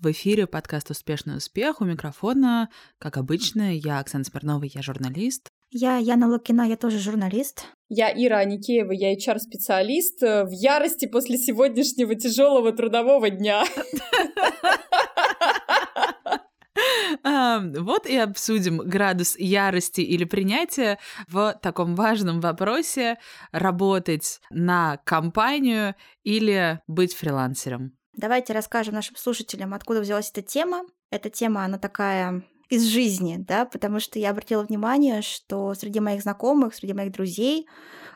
[0.00, 1.80] В эфире подкаст «Успешный успех».
[1.80, 5.48] У микрофона, как обычно, я Оксана Смирнова, я журналист.
[5.72, 7.66] Я Яна Лукина, я тоже журналист.
[7.88, 13.64] Я Ира Аникеева, я HR-специалист э, в ярости после сегодняшнего тяжелого трудового дня.
[17.24, 23.18] Вот и обсудим градус ярости или принятия в таком важном вопросе
[23.50, 27.97] работать на компанию или быть фрилансером.
[28.18, 30.82] Давайте расскажем нашим слушателям, откуда взялась эта тема.
[31.12, 36.22] Эта тема, она такая из жизни, да, потому что я обратила внимание, что среди моих
[36.22, 37.68] знакомых, среди моих друзей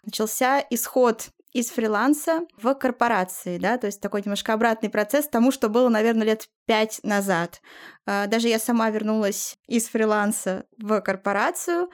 [0.04, 5.68] начался исход из фриланса в корпорации, да, то есть такой немножко обратный процесс тому, что
[5.68, 7.60] было, наверное, лет пять назад.
[8.04, 11.90] А, даже я сама вернулась из фриланса в корпорацию,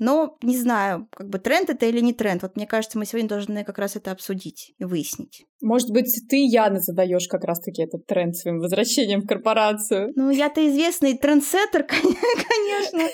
[0.00, 2.42] но не знаю, как бы тренд это или не тренд.
[2.42, 5.46] Вот мне кажется, мы сегодня должны как раз это обсудить и выяснить.
[5.60, 10.12] Может быть, ты, Яна, задаешь как раз-таки этот тренд своим возвращением в корпорацию?
[10.16, 13.02] Ну, я-то известный трендсеттер, конечно.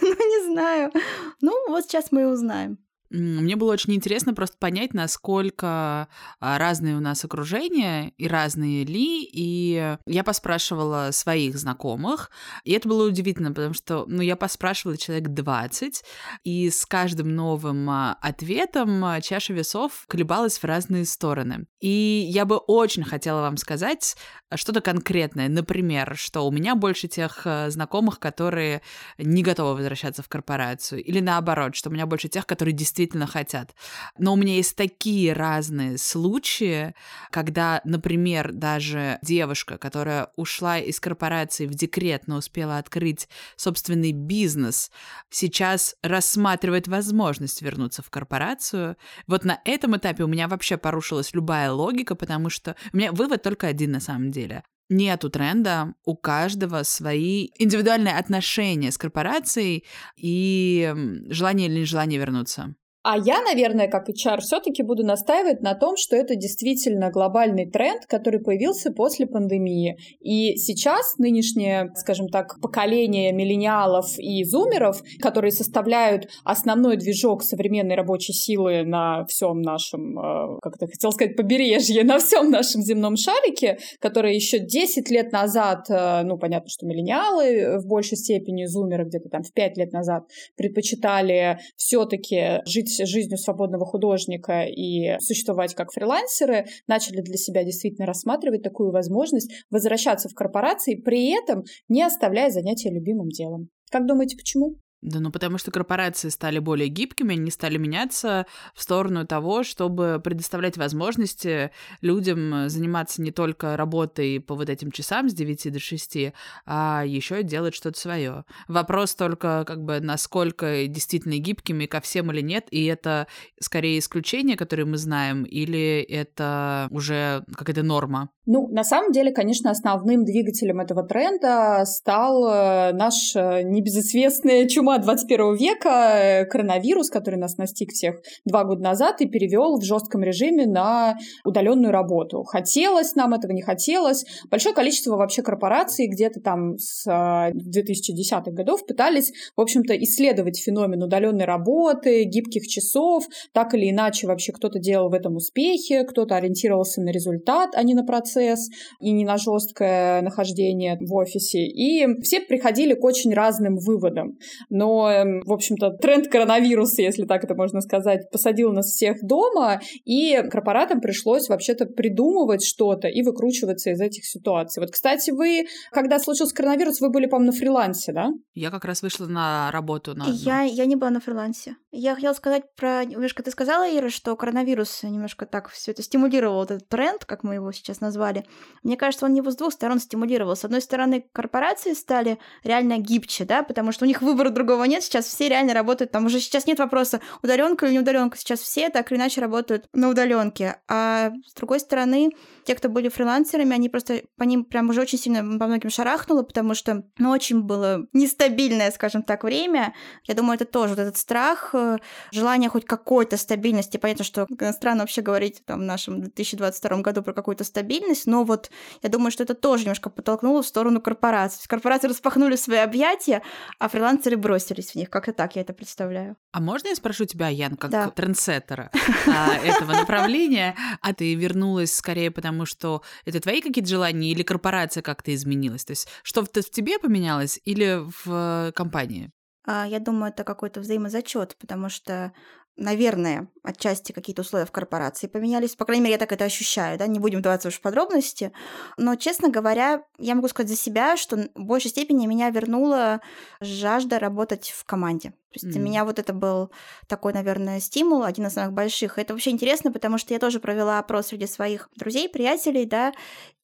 [0.00, 0.92] Ну, не знаю.
[1.40, 2.78] Ну, вот сейчас мы и узнаем.
[3.10, 6.08] Мне было очень интересно просто понять, насколько
[6.40, 9.28] а, разные у нас окружения и разные ли.
[9.32, 12.30] И я поспрашивала своих знакомых,
[12.64, 16.04] и это было удивительно, потому что ну, я поспрашивала человек 20,
[16.44, 21.66] и с каждым новым а, ответом а, чаша весов колебалась в разные стороны.
[21.80, 24.16] И я бы очень хотела вам сказать
[24.54, 25.48] что-то конкретное.
[25.48, 28.82] Например, что у меня больше тех знакомых, которые
[29.18, 33.26] не готовы возвращаться в корпорацию, или наоборот, что у меня больше тех, которые действительно действительно
[33.26, 33.74] хотят.
[34.18, 36.94] Но у меня есть такие разные случаи,
[37.30, 44.90] когда, например, даже девушка, которая ушла из корпорации в декрет, но успела открыть собственный бизнес,
[45.28, 48.96] сейчас рассматривает возможность вернуться в корпорацию.
[49.26, 53.42] Вот на этом этапе у меня вообще порушилась любая логика, потому что у меня вывод
[53.42, 54.62] только один на самом деле.
[54.88, 59.84] Нету тренда, у каждого свои индивидуальные отношения с корпорацией
[60.16, 60.94] и
[61.28, 62.76] желание или нежелание вернуться.
[63.08, 68.04] А я, наверное, как HR, все-таки буду настаивать на том, что это действительно глобальный тренд,
[68.06, 69.96] который появился после пандемии.
[70.18, 78.32] И сейчас нынешнее, скажем так, поколение миллениалов и зумеров, которые составляют основной движок современной рабочей
[78.32, 83.78] силы на всем нашем, э, как это хотел сказать, побережье, на всем нашем земном шарике,
[84.00, 89.28] которые еще 10 лет назад, э, ну, понятно, что миллениалы в большей степени, зумеры где-то
[89.28, 90.24] там в 5 лет назад
[90.56, 98.62] предпочитали все-таки жить жизнью свободного художника и существовать как фрилансеры, начали для себя действительно рассматривать
[98.62, 103.68] такую возможность возвращаться в корпорации, при этом не оставляя занятия любимым делом.
[103.90, 104.76] Как думаете, почему?
[105.02, 110.20] Да, ну потому что корпорации стали более гибкими, они стали меняться в сторону того, чтобы
[110.24, 111.70] предоставлять возможности
[112.00, 116.16] людям заниматься не только работой по вот этим часам с 9 до 6,
[116.64, 118.44] а еще делать что-то свое.
[118.68, 123.26] Вопрос только, как бы, насколько действительно гибкими ко всем или нет, и это
[123.60, 128.30] скорее исключение, которое мы знаем, или это уже какая-то норма?
[128.48, 134.98] Ну, на самом деле, конечно, основным двигателем этого тренда стал э, наш э, небезызвестный чума
[134.98, 140.22] 21 века, э, коронавирус, который нас настиг всех два года назад и перевел в жестком
[140.22, 142.44] режиме на удаленную работу.
[142.44, 144.24] Хотелось нам этого, не хотелось.
[144.48, 151.02] Большое количество вообще корпораций где-то там с 2010-х а, годов пытались, в общем-то, исследовать феномен
[151.02, 153.24] удаленной работы, гибких часов.
[153.52, 157.94] Так или иначе вообще кто-то делал в этом успехи, кто-то ориентировался на результат, а не
[157.94, 158.68] на процесс
[159.00, 161.66] и не на жесткое нахождение в офисе.
[161.66, 164.38] И все приходили к очень разным выводам
[164.76, 169.80] но, эм, в общем-то, тренд коронавируса, если так это можно сказать, посадил нас всех дома,
[170.04, 174.80] и корпоратам пришлось вообще-то придумывать что-то и выкручиваться из этих ситуаций.
[174.80, 178.30] Вот, кстати, вы, когда случился коронавирус, вы были, по-моему, на фрилансе, да?
[178.54, 180.14] Я как раз вышла на работу.
[180.14, 181.76] На я, я не была на фрилансе.
[181.90, 183.04] Я хотела сказать про...
[183.04, 187.54] Немножко ты сказала, Ира, что коронавирус немножко так все это стимулировал, этот тренд, как мы
[187.54, 188.44] его сейчас назвали.
[188.82, 190.56] Мне кажется, он его с двух сторон стимулировал.
[190.56, 194.84] С одной стороны, корпорации стали реально гибче, да, потому что у них выбора другого другого
[194.84, 195.02] нет.
[195.02, 196.10] Сейчас все реально работают.
[196.10, 198.36] Там уже сейчас нет вопроса, удаленка или не удаленка.
[198.36, 200.76] Сейчас все так или иначе работают на удаленке.
[200.88, 202.30] А с другой стороны,
[202.66, 206.42] те, кто были фрилансерами, они просто по ним прям уже очень сильно по многим шарахнуло,
[206.42, 209.94] потому что, ну, очень было нестабильное, скажем так, время.
[210.24, 211.98] Я думаю, это тоже вот этот страх, э,
[212.32, 213.96] желание хоть какой-то стабильности.
[213.96, 218.70] Понятно, что странно вообще говорить там в нашем 2022 году про какую-то стабильность, но вот
[219.02, 221.62] я думаю, что это тоже немножко подтолкнуло в сторону корпораций.
[221.66, 223.42] Корпорации распахнули свои объятия,
[223.78, 225.10] а фрилансеры бросили бросились в них.
[225.10, 226.36] Как-то так я это представляю.
[226.52, 228.10] А можно я спрошу тебя, Ян, как Да.
[228.10, 228.90] трендсеттера
[229.26, 235.02] а, этого направления, а ты вернулась скорее потому, что это твои какие-то желания или корпорация
[235.02, 235.84] как-то изменилась?
[235.84, 239.30] То есть что-то в тебе поменялось или в компании?
[239.66, 242.32] А, Я думаю, это какой-то взаимозачет, потому что,
[242.76, 245.74] наверное, отчасти какие-то условия в корпорации поменялись.
[245.74, 248.52] По крайней мере, я так это ощущаю, да, не будем вдаваться уж в подробности.
[248.96, 253.20] Но, честно говоря, я могу сказать за себя, что в большей степени меня вернула
[253.60, 255.32] жажда работать в команде.
[255.56, 255.84] То есть для М.
[255.84, 256.70] меня вот это был
[257.08, 259.18] такой, наверное, стимул, один из самых больших.
[259.18, 263.12] Это вообще интересно, потому что я тоже провела опрос среди своих друзей, приятелей, да,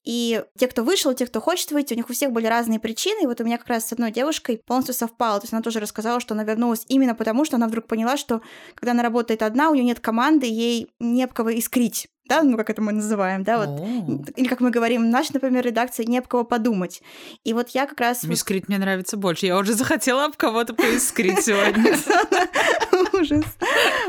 [0.04, 3.22] и те, кто вышел, те, кто хочет выйти, у них у всех были разные причины.
[3.22, 5.38] И вот у меня как раз с одной девушкой полностью совпало.
[5.38, 8.42] То есть она тоже рассказала, что она вернулась именно потому, что она вдруг поняла, что
[8.74, 12.08] когда она работает одна, у нее нет команды, ей не об кого искрить.
[12.26, 13.80] Да, ну как это мы называем, да, вот.
[13.80, 17.02] О, Или как мы говорим, в нашей, например, редакции не об кого подумать.
[17.44, 18.22] И вот я как раз...
[18.22, 19.46] вот- Мискрит мне нравится больше.
[19.46, 21.96] Я уже захотела об кого-то поискрить сегодня.
[23.12, 23.44] Ужас.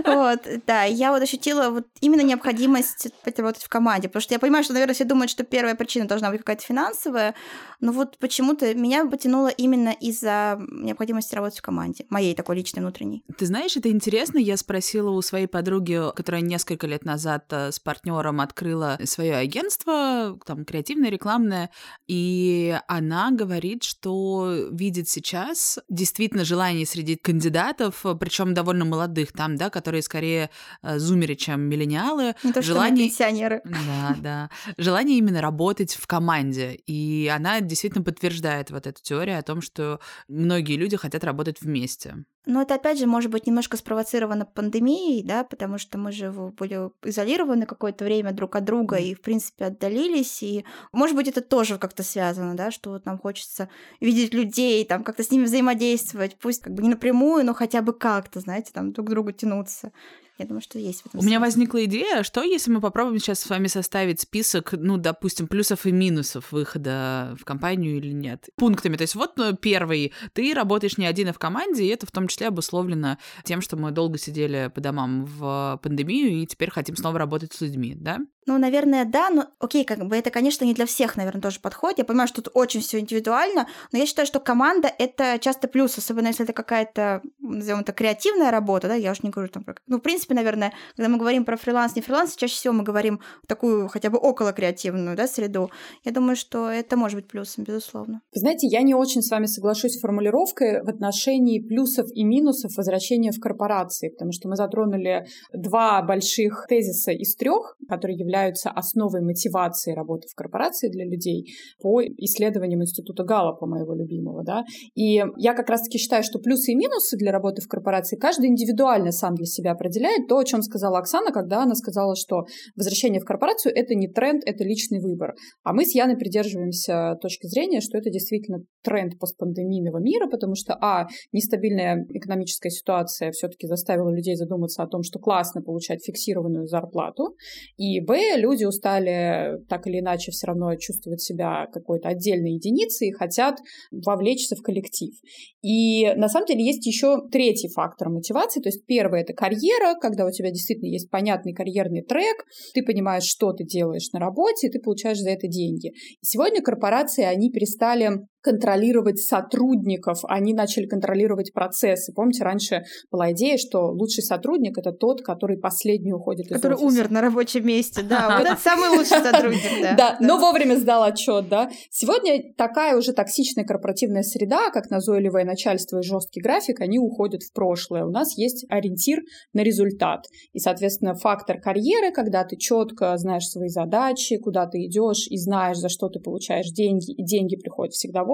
[0.06, 3.08] Вот, да, я вот ощутила вот именно необходимость
[3.38, 6.30] работать в команде, потому что я понимаю, что, наверное, все думают, что первая причина должна
[6.30, 7.36] быть какая-то финансовая,
[7.80, 13.24] но вот почему-то меня потянуло именно из-за необходимости работать в команде, моей такой личной внутренней.
[13.38, 14.38] Ты знаешь, это интересно.
[14.38, 20.40] Я спросила у своей подруги, которая несколько лет назад э, с партнером открыла свое агентство,
[20.46, 21.70] там, креативное, рекламное,
[22.08, 29.70] и она говорит, что видит сейчас действительно желание среди кандидатов, причем довольно молодых там, да,
[29.70, 30.50] которые скорее
[30.82, 33.62] э, зумеры, чем миллениалы, Не то, что Желание- мы пенсионеры.
[33.66, 34.50] да, да.
[34.78, 36.74] Желание именно работать в команде.
[36.86, 42.24] И она действительно подтверждает вот эту теорию о том, что многие люди хотят работать вместе.
[42.46, 46.90] Но это, опять же, может быть немножко спровоцировано пандемией, да, потому что мы же были
[47.04, 50.44] изолированы какое-то время друг от друга и, в принципе, отдалились.
[50.44, 53.70] И, может быть, это тоже как-то связано, да, что вот нам хочется
[54.02, 57.94] видеть людей, там, как-то с ними взаимодействовать, пусть как бы не напрямую, но хотя бы
[57.94, 59.94] как-то, знаете, там, друг к другу тянуться.
[60.40, 61.46] Я думаю, что есть в этом У меня смысл.
[61.46, 65.92] возникла идея, что если мы попробуем сейчас с вами составить список, ну, допустим, плюсов и
[65.92, 68.98] минусов выхода в компанию или нет, пунктами.
[68.98, 72.12] То есть вот ну, первый, ты работаешь не один, а в команде, и это в
[72.12, 76.96] том числе обусловлено тем, что мы долго сидели по домам в пандемию, и теперь хотим
[76.96, 78.20] снова работать с людьми, да?
[78.46, 82.00] Ну, наверное, да, но окей, как бы это, конечно, не для всех, наверное, тоже подходит.
[82.00, 85.98] Я понимаю, что тут очень все индивидуально, но я считаю, что команда это часто плюс,
[85.98, 89.76] особенно если это какая-то, назовем это, креативная работа, да, я уж не говорю там про...
[89.88, 93.22] Ну, в принципе, наверное, когда мы говорим про фриланс, не фриланс, чаще всего мы говорим
[93.48, 95.72] такую хотя бы около креативную, да, среду.
[96.04, 98.22] Я думаю, что это может быть плюсом, безусловно.
[98.34, 102.76] Вы знаете, я не очень с вами соглашусь с формулировкой в отношении плюсов и минусов
[102.76, 109.22] возвращения в корпорации, потому что мы затронули два больших тезиса из трех, которые являются основой
[109.22, 114.44] мотивации работы в корпорации для людей по исследованиям Института Галлопа, моего любимого.
[114.44, 114.64] Да?
[114.96, 119.12] И я как раз-таки считаю, что плюсы и минусы для работы в корпорации каждый индивидуально
[119.12, 120.28] сам для себя определяет.
[120.28, 122.44] То, о чем сказала Оксана, когда она сказала, что
[122.76, 125.34] возвращение в корпорацию— это не тренд, это личный выбор.
[125.64, 130.78] А мы с Яной придерживаемся точки зрения, что это действительно тренд постпандемийного мира, потому что,
[130.82, 137.36] а, нестабильная экономическая ситуация все-таки заставила людей задуматься о том, что классно получать фиксированную зарплату,
[137.78, 143.12] и, б, люди устали так или иначе все равно чувствовать себя какой-то отдельной единицей и
[143.12, 143.58] хотят
[143.92, 145.14] вовлечься в коллектив.
[145.62, 148.62] И на самом деле есть еще третий фактор мотивации.
[148.62, 153.24] То есть первый это карьера, когда у тебя действительно есть понятный карьерный трек, ты понимаешь,
[153.24, 155.94] что ты делаешь на работе, и ты получаешь за это деньги.
[156.22, 158.12] Сегодня корпорации, они перестали
[158.44, 162.14] контролировать сотрудников, они начали контролировать процессы.
[162.14, 166.86] Помните, раньше была идея, что лучший сотрудник это тот, который последний уходит из Который офиса.
[166.86, 168.38] умер на рабочем месте, да.
[168.44, 170.18] Вот это самый лучший сотрудник, да.
[170.20, 171.70] Но вовремя сдал отчет, да.
[171.90, 177.54] Сегодня такая уже токсичная корпоративная среда, как назойливое начальство и жесткий график, они уходят в
[177.54, 178.04] прошлое.
[178.06, 179.22] У нас есть ориентир
[179.54, 180.26] на результат.
[180.52, 185.78] И, соответственно, фактор карьеры, когда ты четко знаешь свои задачи, куда ты идешь и знаешь,
[185.78, 188.33] за что ты получаешь деньги, и деньги приходят всегда вовремя,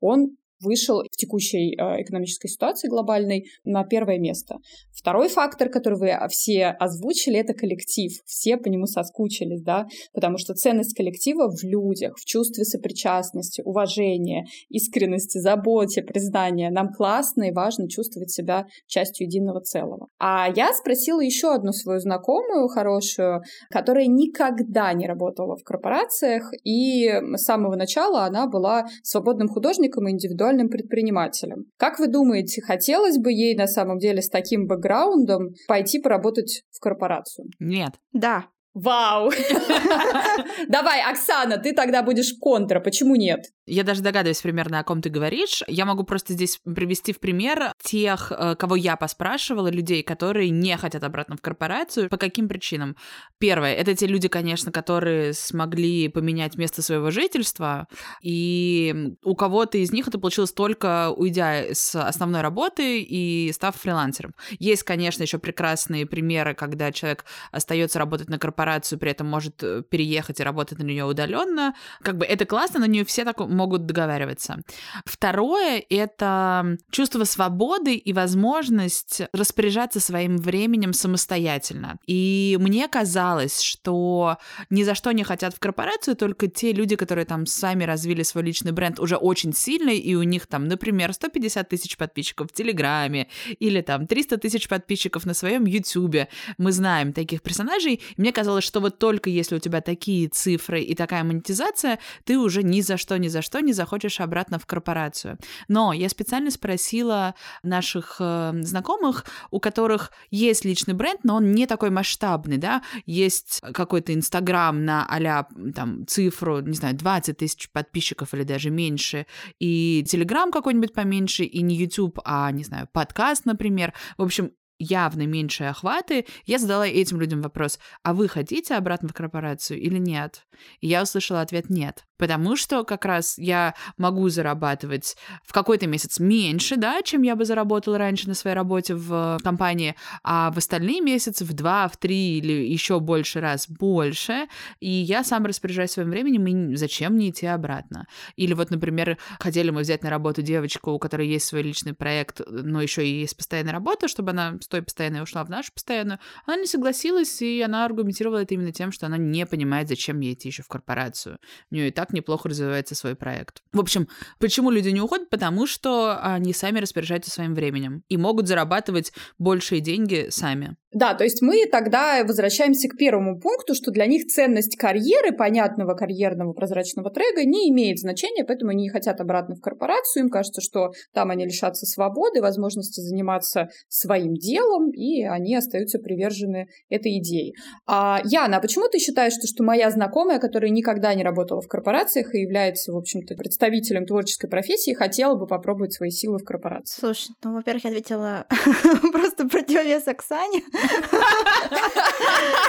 [0.00, 4.56] он вышел в текущей э, экономической ситуации глобальной на первое место.
[4.92, 8.12] Второй фактор, который вы все озвучили, это коллектив.
[8.24, 14.46] Все по нему соскучились, да, потому что ценность коллектива в людях, в чувстве сопричастности, уважения,
[14.68, 16.70] искренности, заботе, признания.
[16.70, 20.08] Нам классно и важно чувствовать себя частью единого целого.
[20.18, 27.06] А я спросила еще одну свою знакомую хорошую, которая никогда не работала в корпорациях, и
[27.08, 31.66] с самого начала она была свободным художником и индивидуальным предпринимателем.
[31.76, 36.80] Как вы думаете, хотелось бы ей на самом деле с таким бэкграундом пойти поработать в
[36.80, 37.48] корпорацию?
[37.58, 37.92] Нет.
[38.12, 38.46] Да,
[38.76, 39.30] Вау!
[40.68, 42.78] Давай, Оксана, ты тогда будешь контра.
[42.78, 43.46] Почему нет?
[43.64, 45.62] Я даже догадываюсь примерно, о ком ты говоришь.
[45.66, 50.76] Я могу просто здесь привести в пример тех, э, кого я поспрашивала, людей, которые не
[50.76, 52.10] хотят обратно в корпорацию.
[52.10, 52.96] По каким причинам?
[53.38, 57.88] Первое, это те люди, конечно, которые смогли поменять место своего жительства,
[58.22, 64.34] и у кого-то из них это получилось только уйдя с основной работы и став фрилансером.
[64.58, 69.62] Есть, конечно, еще прекрасные примеры, когда человек остается работать на корпорацию, корпорацию, при этом может
[69.62, 71.74] э, переехать и работать на нее удаленно.
[72.02, 74.58] Как бы это классно, но не все так могут договариваться.
[75.04, 81.98] Второе— это чувство свободы и возможность распоряжаться своим временем самостоятельно.
[82.08, 84.36] И мне казалось, что
[84.70, 88.44] ни за что не хотят в корпорацию только те люди, которые там сами развили свой
[88.44, 93.28] личный бренд уже очень сильный, и у них там, например, 150 тысяч подписчиков в Телеграме
[93.60, 96.28] или там 300 тысяч подписчиков на своем Ютубе.
[96.58, 98.00] Мы знаем таких персонажей.
[98.16, 102.38] Мне казалось, казалось, что вот только если у тебя такие цифры и такая монетизация, ты
[102.38, 105.38] уже ни за что, ни за что не захочешь обратно в корпорацию.
[105.68, 111.66] Но я специально спросила наших э, знакомых, у которых есть личный бренд, но он не
[111.66, 118.32] такой масштабный, да, есть какой-то Инстаграм на а там цифру, не знаю, 20 тысяч подписчиков
[118.34, 119.26] или даже меньше,
[119.60, 123.92] и Телеграм какой-нибудь поменьше, и не YouTube, а, не знаю, подкаст, например.
[124.16, 129.14] В общем, явно меньшие охваты, я задала этим людям вопрос, а вы хотите обратно в
[129.14, 130.46] корпорацию или нет?
[130.80, 132.04] И я услышала ответ нет.
[132.18, 137.44] Потому что как раз я могу зарабатывать в какой-то месяц меньше, да, чем я бы
[137.44, 142.38] заработала раньше на своей работе в компании, а в остальные месяцы в два, в три
[142.38, 144.46] или еще больше раз больше,
[144.80, 148.06] и я сам распоряжаюсь своим временем, и зачем мне идти обратно?
[148.36, 152.40] Или вот, например, хотели мы взять на работу девочку, у которой есть свой личный проект,
[152.48, 156.18] но еще и есть постоянная работа, чтобы она с той постоянной ушла в нашу постоянную.
[156.44, 160.34] Она не согласилась, и она аргументировала это именно тем, что она не понимает, зачем ей
[160.34, 161.38] идти еще в корпорацию.
[161.70, 163.62] У нее и так неплохо развивается свой проект.
[163.72, 164.08] В общем,
[164.40, 165.30] почему люди не уходят?
[165.30, 170.76] Потому что они сами распоряжаются своим временем и могут зарабатывать большие деньги сами.
[170.96, 175.92] Да, то есть мы тогда возвращаемся к первому пункту, что для них ценность карьеры, понятного
[175.92, 180.62] карьерного прозрачного трека не имеет значения, поэтому они не хотят обратно в корпорацию, им кажется,
[180.62, 187.52] что там они лишатся свободы, возможности заниматься своим делом, и они остаются привержены этой идее.
[187.86, 191.68] А, Яна, а почему ты считаешь, что, что моя знакомая, которая никогда не работала в
[191.68, 196.98] корпорациях и является, в общем-то, представителем творческой профессии, хотела бы попробовать свои силы в корпорации?
[196.98, 198.46] Слушай, ну, во-первых, я ответила
[199.12, 200.62] просто противовес Оксане.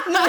[0.10, 0.20] Ну,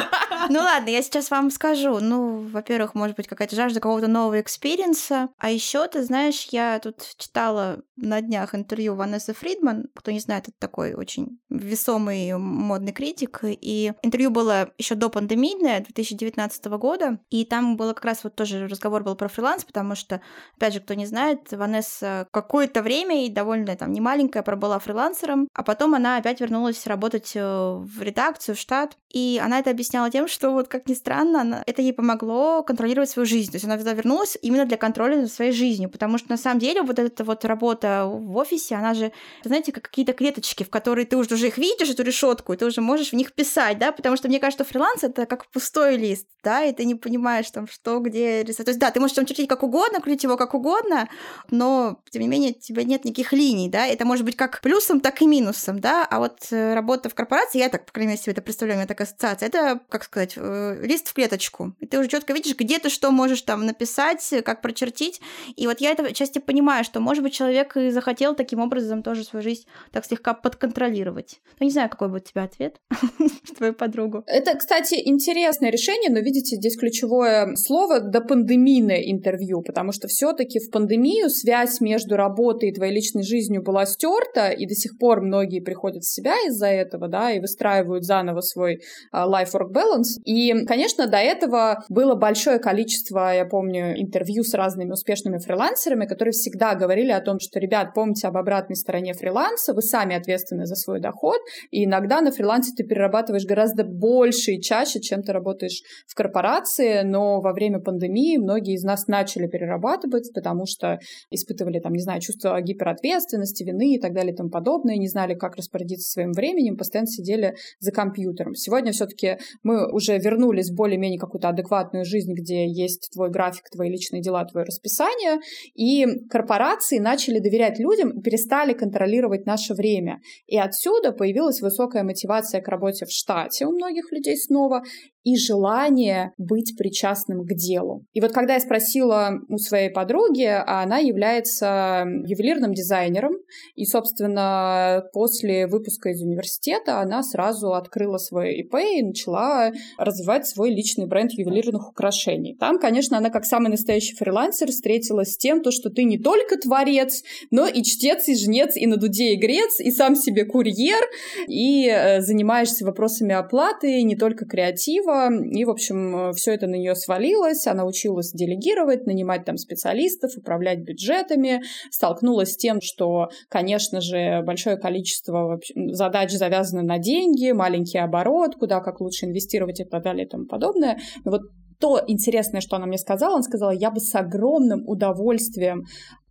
[0.51, 2.01] ну ладно, я сейчас вам скажу.
[2.01, 5.29] Ну, во-первых, может быть, какая-то жажда какого-то нового experience а.
[5.39, 9.89] А еще, ты знаешь, я тут читала на днях интервью Ванессы Фридман.
[9.95, 13.41] Кто не знает, это такой очень весомый модный критик.
[13.43, 17.19] И интервью было еще до пандемийное, 2019 года.
[17.31, 20.21] И там было как раз вот тоже разговор был про фриланс, потому что,
[20.57, 25.63] опять же, кто не знает, Ванесса какое-то время и довольно там немаленькая пробыла фрилансером, а
[25.63, 30.29] потом она опять вернулась работать э, в редакцию, в штат, и она это объясняла тем,
[30.29, 33.51] что вот как ни странно, она, это ей помогло контролировать свою жизнь.
[33.51, 36.59] То есть она туда вернулась именно для контроля над своей жизнью, потому что на самом
[36.61, 39.13] деле вот эта вот работа в офисе, она же,
[39.45, 42.81] знаете, как какие-то клеточки, в которые ты уже их видишь, эту решетку, и ты уже
[42.81, 46.27] можешь в них писать, да, потому что мне кажется, что фриланс это как пустой лист,
[46.43, 48.67] да, и ты не понимаешь там, что, где рисовать.
[48.67, 51.09] То есть, да, ты можешь там чертить как угодно, крутить его как угодно,
[51.51, 55.01] но, тем не менее, у тебя нет никаких линий, да, это может быть как плюсом,
[55.01, 58.23] так и минусом, да, а вот э, работа в корпорации, я так, по крайней мере,
[58.23, 61.87] себе это представляю, у меня такая ассоциация, это, как сказать, э, лист в клеточку, и
[61.87, 65.21] ты уже четко видишь, где ты что можешь там написать, как прочертить,
[65.57, 69.25] и вот я это части понимаю, что, может быть, человек и захотел таким образом тоже
[69.25, 71.41] свою жизнь так слегка подконтролировать.
[71.61, 72.81] Ну, не знаю, какой будет у тебя ответ,
[73.57, 74.25] твою подругу.
[74.27, 80.59] Это, кстати, интересное решение, но, видите, здесь ключевое слово до пандемийное интервью, потому что все-таки
[80.59, 85.21] в пандемию связь между работой и твоей личной жизнью была стерта, и до сих пор
[85.21, 88.81] многие приходят в себя из-за этого, да, и выстраивают заново свой
[89.15, 90.21] life-work balance.
[90.25, 96.33] И, конечно, до этого было большое количество, я помню, интервью с разными успешными фрилансерами, которые
[96.33, 100.75] всегда говорили о том, что, ребят, помните об обратной стороне фриланса, вы сами ответственны за
[100.75, 101.39] свой доход,
[101.71, 107.03] и иногда на фрилансе ты перерабатываешь гораздо больше и чаще, чем ты работаешь в корпорации,
[107.03, 110.99] но во время пандемии многие из нас начали перерабатывать, потому что
[111.31, 115.35] испытывали, там, не знаю, чувство гиперответственности, вины и так далее и тому подобное, не знали,
[115.35, 118.55] как распорядиться своим временем, постоянно сидели за компьютером.
[118.55, 123.91] Сегодня все-таки мы уже вернулись в более-менее какую-то адекватную жизнь, где есть твой график, твои
[123.91, 125.39] личные дела, твое расписание,
[125.75, 130.21] и корпорации начали доверять людям, перестали контролировать наше время.
[130.47, 134.83] И отсюда появилась высокая мотивация к работе в штате у многих людей снова,
[135.25, 138.05] и желание быть причастным к делу.
[138.13, 143.33] И вот когда я спросила у своей подруги, а она является ювелирным дизайнером,
[143.75, 150.71] и, собственно, после выпуска из университета она сразу открыла свой ИП и начала развивать свой
[150.71, 152.57] личный бренд ювелирных украшений.
[152.59, 156.57] Там, конечно, она как самый настоящий фрилансер встретилась с тем, то, что ты не только
[156.57, 161.03] творец, но и чтец, и жнец, и на дуде игрец, и сам себе курьер,
[161.49, 166.95] и э, занимаешься вопросами оплаты, не только креатива, и, в общем, все это на нее
[166.95, 174.43] свалилось, она училась делегировать, нанимать там специалистов, управлять бюджетами, столкнулась с тем, что, конечно же,
[174.43, 180.27] большое количество задач завязано на деньги, маленький оборот, куда как лучше инвестировать и так далее
[180.27, 180.99] и тому подобное.
[181.25, 181.43] Но вот
[181.81, 185.85] то интересное, что она мне сказала, она сказала, я бы с огромным удовольствием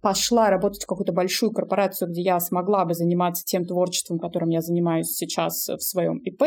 [0.07, 4.61] пошла работать в какую-то большую корпорацию, где я смогла бы заниматься тем творчеством, которым я
[4.61, 6.43] занимаюсь сейчас в своем ИП,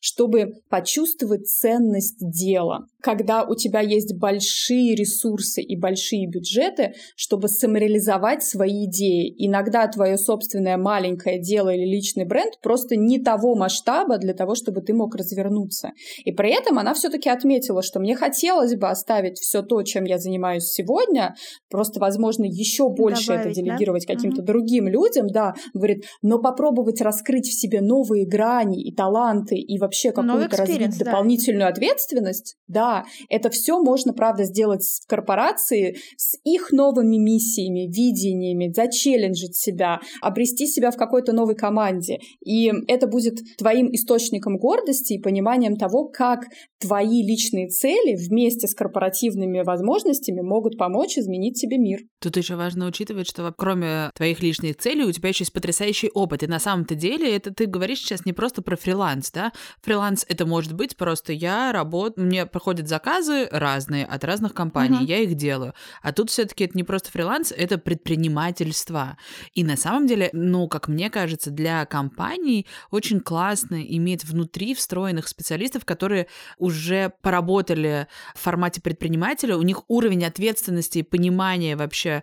[0.00, 2.86] чтобы почувствовать ценность дела.
[3.00, 9.32] Когда у тебя есть большие ресурсы и большие бюджеты, чтобы самореализовать свои идеи.
[9.38, 14.80] Иногда твое собственное маленькое дело или личный бренд просто не того масштаба для того, чтобы
[14.80, 15.92] ты мог развернуться.
[16.24, 20.18] И при этом она все-таки отметила, что мне хотелось бы оставить все то, чем я
[20.18, 21.36] занимаюсь сегодня,
[21.70, 24.14] просто, возможно, еще больше Добавить, это делегировать да?
[24.14, 24.46] каким-то угу.
[24.46, 30.12] другим людям, да, говорит, но попробовать раскрыть в себе новые грани и таланты и вообще
[30.12, 31.04] какую-то развить да.
[31.04, 38.72] дополнительную ответственность, да, это все можно, правда, сделать в корпорации с их новыми миссиями, видениями,
[38.74, 42.18] зачелленджить себя, обрести себя в какой-то новой команде.
[42.44, 46.44] И это будет твоим источником гордости и пониманием того, как
[46.80, 52.00] твои личные цели вместе с корпоративными возможностями могут помочь изменить себе мир.
[52.20, 56.42] Тут еще важно учитывать, что кроме твоих личных целей у тебя еще есть потрясающий опыт.
[56.42, 59.52] И на самом-то деле это ты говоришь сейчас не просто про фриланс, да?
[59.82, 65.06] Фриланс это может быть просто я работаю, мне приходят заказы разные от разных компаний, uh-huh.
[65.06, 65.74] я их делаю.
[66.02, 69.16] А тут все-таки это не просто фриланс, это предпринимательство.
[69.54, 75.28] И на самом деле, ну, как мне кажется, для компаний очень классно иметь внутри встроенных
[75.28, 76.26] специалистов, которые
[76.58, 82.22] уже поработали в формате предпринимателя, у них уровень ответственности и понимания вообще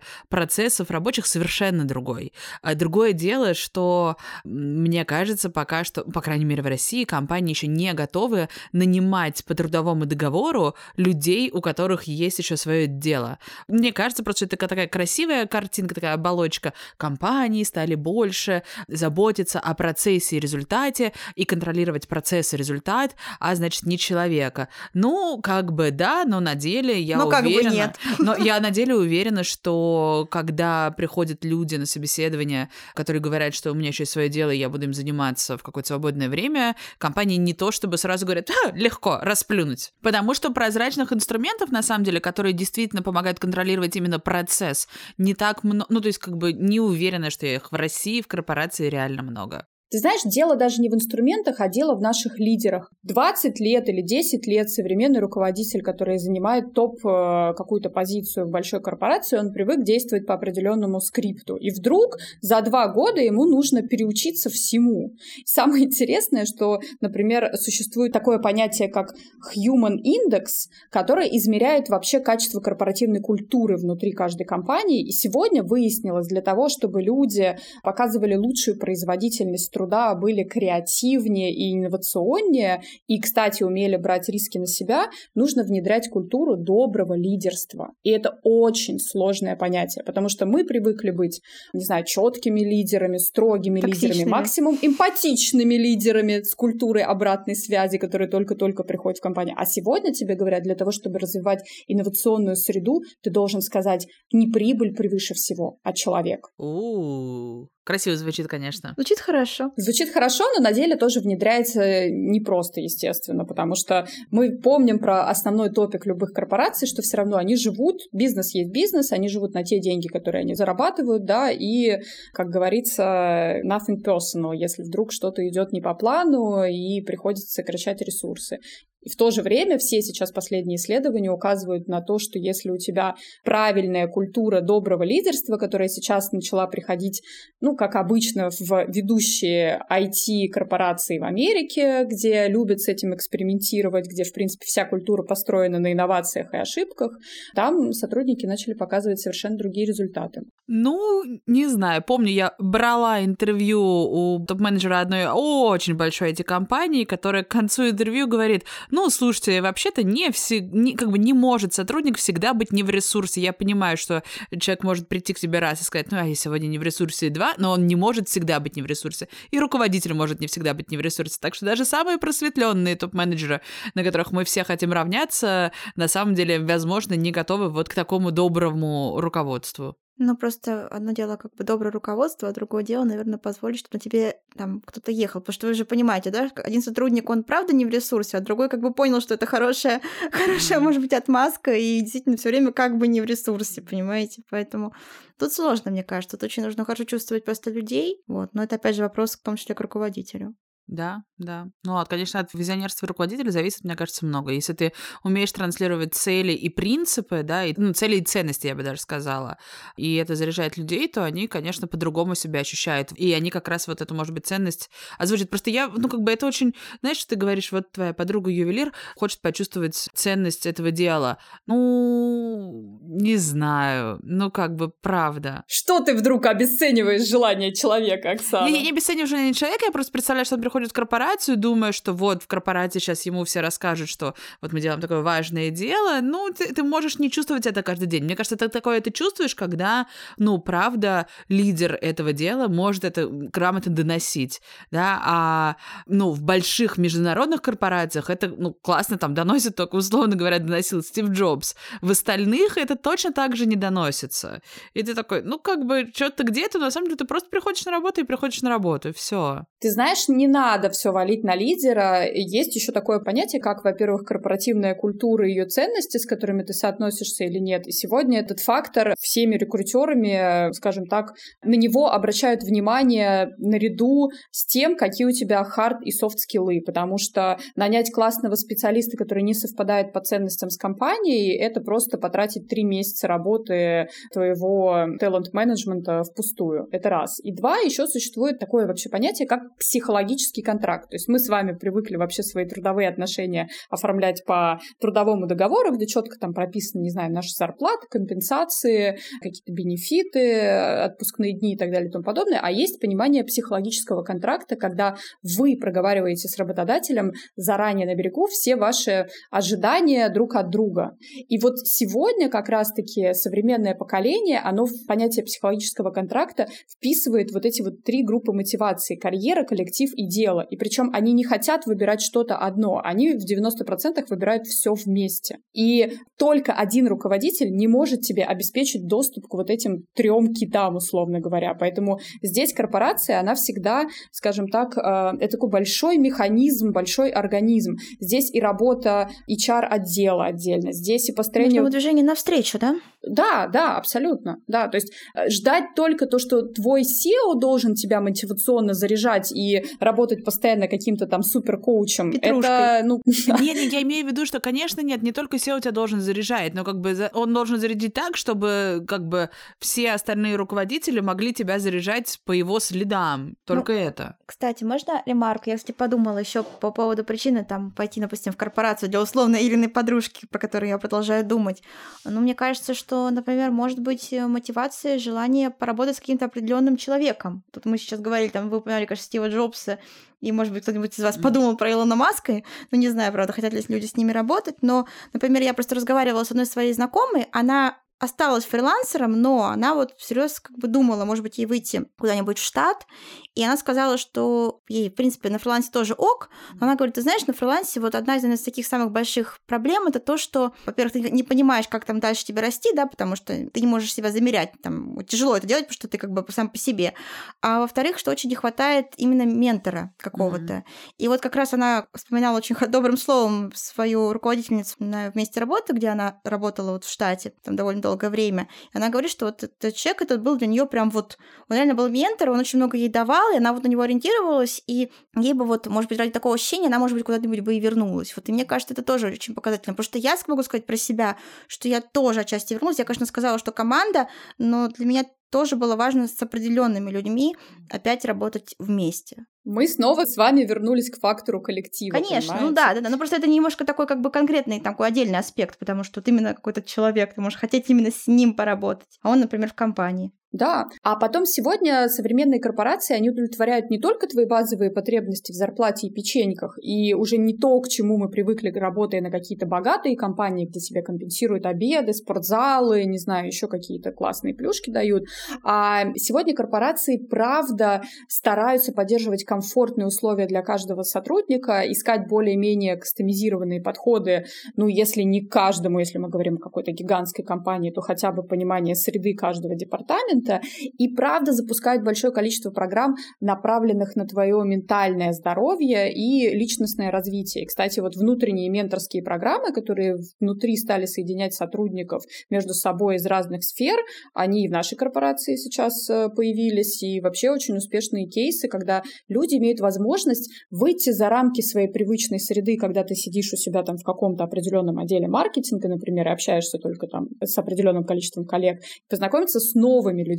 [0.51, 2.33] процессов рабочих совершенно другой.
[2.61, 7.67] А другое дело, что, мне кажется, пока что, по крайней мере в России, компании еще
[7.67, 13.39] не готовы нанимать по трудовому договору людей, у которых есть еще свое дело.
[13.69, 16.73] Мне кажется, просто это такая красивая картинка, такая оболочка.
[16.97, 23.83] Компании стали больше заботиться о процессе и результате и контролировать процесс и результат, а значит
[23.83, 24.67] не человек человека.
[24.93, 27.41] Ну, как бы да, но на деле я ну, уверена...
[27.41, 27.95] как бы нет.
[28.19, 33.75] Но я на деле уверена, что когда приходят люди на собеседование, которые говорят, что у
[33.75, 37.37] меня еще есть свое дело, и я буду им заниматься в какое-то свободное время, компании
[37.37, 39.93] не то, чтобы сразу говорят, а, легко, расплюнуть.
[40.01, 44.87] Потому что прозрачных инструментов, на самом деле, которые действительно помогают контролировать именно процесс,
[45.19, 45.85] не так много...
[45.89, 49.67] Ну, то есть, как бы не уверена, что их в России, в корпорации реально много.
[49.91, 52.89] Ты знаешь, дело даже не в инструментах, а дело в наших лидерах.
[53.03, 58.81] 20 лет или 10 лет современный руководитель, который занимает топ э, какую-то позицию в большой
[58.81, 61.57] корпорации, он привык действовать по определенному скрипту.
[61.57, 65.11] И вдруг за два года ему нужно переучиться всему.
[65.43, 69.13] Самое интересное, что, например, существует такое понятие, как
[69.57, 75.05] Human Index, которое измеряет вообще качество корпоративной культуры внутри каждой компании.
[75.05, 82.81] И сегодня выяснилось, для того, чтобы люди показывали лучшую производительность труда были креативнее и инновационнее,
[83.07, 87.93] и, кстати, умели брать риски на себя, нужно внедрять культуру доброго лидерства.
[88.03, 91.41] И это очень сложное понятие, потому что мы привыкли быть,
[91.73, 94.13] не знаю, четкими лидерами, строгими Токсичными.
[94.13, 99.55] лидерами, максимум эмпатичными лидерами с культурой обратной связи, которая только-только приходит в компанию.
[99.57, 104.93] А сегодня тебе говорят, для того, чтобы развивать инновационную среду, ты должен сказать не прибыль
[104.93, 106.49] превыше всего, а человек.
[106.57, 107.67] У-у-у.
[107.83, 108.93] Красиво звучит, конечно.
[108.95, 109.71] Звучит хорошо.
[109.75, 115.71] Звучит хорошо, но на деле тоже внедряется непросто, естественно, потому что мы помним про основной
[115.71, 119.79] топик любых корпораций, что все равно они живут, бизнес есть бизнес, они живут на те
[119.79, 121.97] деньги, которые они зарабатывают, да, и,
[122.33, 128.59] как говорится, nothing personal, если вдруг что-то идет не по плану и приходится сокращать ресурсы.
[129.01, 132.77] И в то же время все сейчас последние исследования указывают на то, что если у
[132.77, 137.21] тебя правильная культура доброго лидерства, которая сейчас начала приходить,
[137.61, 144.33] ну, как обычно, в ведущие IT-корпорации в Америке, где любят с этим экспериментировать, где, в
[144.33, 147.17] принципе, вся культура построена на инновациях и ошибках,
[147.55, 150.41] там сотрудники начали показывать совершенно другие результаты.
[150.67, 152.03] Ну, не знаю.
[152.05, 158.63] Помню, я брала интервью у топ-менеджера одной очень большой IT-компании, которая к концу интервью говорит,
[158.91, 162.89] ну, слушайте, вообще-то не, все, не, как бы не может сотрудник всегда быть не в
[162.89, 163.41] ресурсе.
[163.41, 164.23] Я понимаю, что
[164.59, 167.29] человек может прийти к тебе раз и сказать, ну, а я сегодня не в ресурсе
[167.29, 169.27] два, но он не может всегда быть не в ресурсе.
[169.49, 171.37] И руководитель может не всегда быть не в ресурсе.
[171.39, 173.61] Так что даже самые просветленные топ-менеджеры,
[173.95, 178.31] на которых мы все хотим равняться, на самом деле, возможно, не готовы вот к такому
[178.31, 179.97] доброму руководству.
[180.23, 183.99] Ну, просто одно дело как бы доброе руководство, а другое дело, наверное, позволить, чтобы на
[183.99, 185.41] тебе там кто-то ехал.
[185.41, 188.69] Потому что вы же понимаете, да, один сотрудник, он правда не в ресурсе, а другой
[188.69, 189.99] как бы понял, что это хорошая,
[190.31, 194.43] хорошая, может быть, отмазка, и действительно все время как бы не в ресурсе, понимаете?
[194.51, 194.93] Поэтому
[195.39, 196.37] тут сложно, мне кажется.
[196.37, 198.21] Тут очень нужно хорошо чувствовать просто людей.
[198.27, 198.53] Вот.
[198.53, 200.53] Но это, опять же, вопрос в том числе к руководителю.
[200.87, 201.67] Да, да.
[201.83, 204.51] Ну, от, конечно, от визионерства руководителя зависит, мне кажется, много.
[204.51, 208.83] Если ты умеешь транслировать цели и принципы, да, и, ну, цели и ценности, я бы
[208.83, 209.57] даже сказала,
[209.95, 213.11] и это заряжает людей, то они, конечно, по-другому себя ощущают.
[213.13, 215.49] И они как раз вот эту, может быть, ценность озвучат.
[215.49, 216.75] Просто я, ну, как бы это очень...
[217.01, 221.37] Знаешь, что ты говоришь, вот твоя подруга-ювелир хочет почувствовать ценность этого дела.
[221.67, 224.19] Ну, не знаю.
[224.23, 225.63] Ну, как бы, правда.
[225.67, 228.67] Что ты вдруг обесцениваешь желание человека, Оксана?
[228.67, 231.91] Я, я не обесцениваю желание человека, я просто представляю, что он приходит в корпорацию, думая,
[231.91, 236.21] что вот в корпорации сейчас ему все расскажут, что вот мы делаем такое важное дело,
[236.21, 238.23] ну, ты, ты можешь не чувствовать это каждый день.
[238.23, 240.07] Мне кажется, ты такое ты чувствуешь, когда,
[240.37, 247.61] ну, правда, лидер этого дела может это грамотно доносить, да, а, ну, в больших международных
[247.61, 251.75] корпорациях это, ну, классно там доносит, только, условно говоря, доносил Стив Джобс.
[252.01, 254.61] В остальных это точно так же не доносится.
[254.93, 257.83] И ты такой, ну, как бы, что-то где-то, но на самом деле ты просто приходишь
[257.83, 259.65] на работу и приходишь на работу, и все.
[259.81, 262.23] Ты знаешь, не надо надо все валить на лидера.
[262.31, 267.45] Есть еще такое понятие, как, во-первых, корпоративная культура и ее ценности, с которыми ты соотносишься
[267.45, 267.87] или нет.
[267.87, 274.95] И сегодня этот фактор всеми рекрутерами, скажем так, на него обращают внимание наряду с тем,
[274.95, 280.13] какие у тебя хард и софт скиллы, потому что нанять классного специалиста, который не совпадает
[280.13, 286.87] по ценностям с компанией, это просто потратить три месяца работы твоего талант-менеджмента впустую.
[286.91, 287.39] Это раз.
[287.43, 291.09] И два, еще существует такое вообще понятие, как психологический трудовой контракт.
[291.09, 296.05] То есть мы с вами привыкли вообще свои трудовые отношения оформлять по трудовому договору, где
[296.05, 302.09] четко там прописаны, не знаю, наши зарплаты, компенсации, какие-то бенефиты, отпускные дни и так далее
[302.09, 302.59] и тому подобное.
[302.61, 309.27] А есть понимание психологического контракта, когда вы проговариваете с работодателем заранее на берегу все ваши
[309.49, 311.17] ожидания друг от друга.
[311.47, 317.81] И вот сегодня как раз-таки современное поколение, оно в понятие психологического контракта вписывает вот эти
[317.81, 319.15] вот три группы мотивации.
[319.15, 320.65] Карьера, коллектив и дело дело.
[320.69, 325.57] И причем они не хотят выбирать что-то одно, они в 90% выбирают все вместе.
[325.73, 331.39] И только один руководитель не может тебе обеспечить доступ к вот этим трем китам, условно
[331.39, 331.73] говоря.
[331.79, 337.95] Поэтому здесь корпорация, она всегда, скажем так, э, это такой большой механизм, большой организм.
[338.19, 341.81] Здесь и работа HR-отдела отдельно, здесь и построение...
[341.89, 342.95] движение навстречу, да?
[343.21, 344.87] Да, да, абсолютно, да.
[344.87, 350.30] То есть э, ждать только то, что твой SEO должен тебя мотивационно заряжать и работать
[350.37, 353.21] постоянно каким-то там супер-коучем, это, ну...
[353.25, 356.73] Нет, нет, я имею в виду, что, конечно, нет, не только SEO тебя должен заряжать,
[356.73, 361.79] но как бы он должен зарядить так, чтобы как бы все остальные руководители могли тебя
[361.79, 363.55] заряжать по его следам.
[363.65, 364.37] Только ну, это.
[364.45, 365.69] Кстати, можно ремарку?
[365.69, 369.89] Я, кстати, подумала еще по поводу причины там пойти, допустим, в корпорацию для условно Ириной
[369.89, 371.81] подружки, про которую я продолжаю думать.
[372.25, 377.63] Но мне кажется, что например, может быть э, мотивация, желание поработать с каким-то определенным человеком.
[377.71, 379.99] Тут мы сейчас говорили, там, вы упоминали, кажется, Стива Джобса,
[380.41, 383.73] и, может быть, кто-нибудь из вас подумал про Илона Маска, ну, не знаю, правда, хотят
[383.73, 387.97] ли люди с ними работать, но, например, я просто разговаривала с одной своей знакомой, она
[388.21, 392.63] осталась фрилансером, но она вот всерьез как бы думала, может быть, ей выйти куда-нибудь в
[392.63, 393.07] штат,
[393.55, 397.23] и она сказала, что ей, в принципе, на фрилансе тоже ок, но она говорит, ты
[397.23, 401.13] знаешь, на фрилансе вот одна из, из таких самых больших проблем это то, что, во-первых,
[401.13, 404.31] ты не понимаешь, как там дальше тебе расти, да, потому что ты не можешь себя
[404.31, 407.15] замерять, там, тяжело это делать, потому что ты как бы сам по себе,
[407.61, 410.73] а во-вторых, что очень не хватает именно ментора какого-то.
[410.73, 410.83] Mm-hmm.
[411.17, 416.09] И вот как раз она вспоминала очень добрым словом свою руководительницу на месте работы, где
[416.09, 418.67] она работала вот в штате, там довольно долгое время.
[418.93, 421.37] И она говорит, что вот этот человек этот был для нее прям вот,
[421.69, 424.83] он реально был ментор, он очень много ей давал, и она вот на него ориентировалась,
[424.87, 427.79] и ей бы вот, может быть, ради такого ощущения она, может быть, куда-нибудь бы и
[427.79, 428.35] вернулась.
[428.35, 431.37] Вот и мне кажется, это тоже очень показательно, потому что я могу сказать про себя,
[431.67, 432.99] что я тоже отчасти вернулась.
[432.99, 437.55] Я, конечно, сказала, что команда, но для меня тоже было важно с определенными людьми
[437.89, 439.45] опять работать вместе.
[439.63, 442.15] Мы снова с вами вернулись к фактору коллектива.
[442.15, 442.65] Конечно, понимаете?
[442.65, 443.09] ну да, да, да.
[443.09, 446.55] Но просто это немножко такой как бы конкретный такой отдельный аспект, потому что вот именно
[446.55, 450.31] какой-то человек, ты можешь хотеть именно с ним поработать, а он, например, в компании.
[450.51, 456.07] Да, а потом сегодня современные корпорации, они удовлетворяют не только твои базовые потребности в зарплате
[456.07, 460.65] и печеньках, и уже не то, к чему мы привыкли, работая на какие-то богатые компании,
[460.65, 465.23] где тебе компенсируют обеды, спортзалы, не знаю, еще какие-то классные плюшки дают.
[465.63, 474.45] А сегодня корпорации, правда, стараются поддерживать комфортные условия для каждого сотрудника, искать более-менее кастомизированные подходы,
[474.75, 478.95] ну, если не каждому, если мы говорим о какой-то гигантской компании, то хотя бы понимание
[478.95, 480.61] среды каждого департамента, департамента
[480.97, 487.65] и правда запускают большое количество программ, направленных на твое ментальное здоровье и личностное развитие.
[487.65, 493.97] Кстати, вот внутренние менторские программы, которые внутри стали соединять сотрудников между собой из разных сфер,
[494.33, 499.55] они и в нашей корпорации сейчас э, появились, и вообще очень успешные кейсы, когда люди
[499.55, 504.03] имеют возможность выйти за рамки своей привычной среды, когда ты сидишь у себя там в
[504.03, 509.73] каком-то определенном отделе маркетинга, например, и общаешься только там с определенным количеством коллег, познакомиться с
[509.73, 510.30] новыми людьми,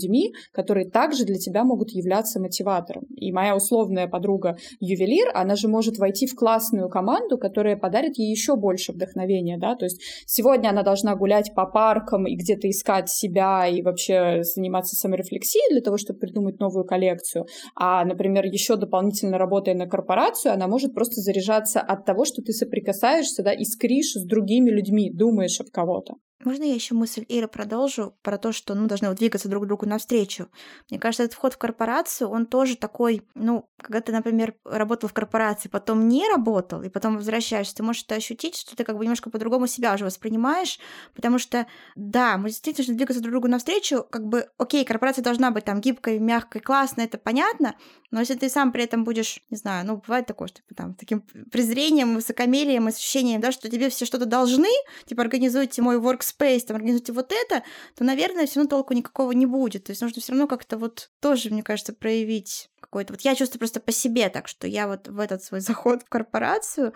[0.52, 3.04] которые также для тебя могут являться мотиватором.
[3.16, 8.30] И моя условная подруга ювелир, она же может войти в классную команду, которая подарит ей
[8.30, 13.08] еще больше вдохновения, да, то есть сегодня она должна гулять по паркам и где-то искать
[13.08, 19.38] себя и вообще заниматься саморефлексией для того, чтобы придумать новую коллекцию, а, например, еще дополнительно
[19.38, 24.24] работая на корпорацию, она может просто заряжаться от того, что ты соприкасаешься, да, искришь с
[24.24, 26.14] другими людьми, думаешь об кого-то.
[26.44, 29.86] Можно я еще мысль Иры продолжу про то, что ну, должны вот двигаться друг другу
[29.86, 30.48] навстречу?
[30.90, 35.12] Мне кажется, этот вход в корпорацию, он тоже такой, ну, когда ты, например, работал в
[35.12, 39.04] корпорации, потом не работал, и потом возвращаешься, ты можешь это ощутить, что ты как бы
[39.04, 40.78] немножко по-другому себя уже воспринимаешь,
[41.14, 45.50] потому что, да, мы действительно должны двигаться друг другу навстречу, как бы, окей, корпорация должна
[45.50, 47.76] быть там гибкой, мягкой, классной, это понятно,
[48.10, 50.94] но если ты сам при этом будешь, не знаю, ну, бывает такое, что ты там
[50.94, 54.68] таким презрением, высокомерием, ощущением, да, что тебе все что-то должны,
[55.06, 57.62] типа, организуйте мой workspace, workspace, там, организуйте вот это,
[57.96, 59.84] то, наверное, все равно толку никакого не будет.
[59.84, 63.12] То есть нужно все равно как-то вот тоже, мне кажется, проявить какой-то...
[63.12, 66.08] Вот я чувствую просто по себе так, что я вот в этот свой заход в
[66.08, 66.92] корпорацию,